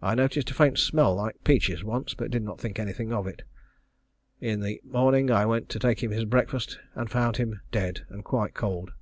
I 0.00 0.14
noticed 0.14 0.48
a 0.52 0.54
faint 0.54 0.78
smell 0.78 1.16
like 1.16 1.42
peaches 1.42 1.82
once, 1.82 2.14
but 2.14 2.30
did 2.30 2.44
not 2.44 2.60
think 2.60 2.78
anything 2.78 3.12
of 3.12 3.26
it. 3.26 3.42
In 4.40 4.60
the 4.60 4.80
morning 4.84 5.32
I 5.32 5.46
went 5.46 5.64
in 5.64 5.68
to 5.70 5.78
take 5.80 6.00
him 6.00 6.12
his 6.12 6.26
breakfast, 6.26 6.78
and 6.94 7.10
found 7.10 7.38
him 7.38 7.60
dead 7.72 8.06
and 8.08 8.24
quite 8.24 8.54
cold. 8.54 8.92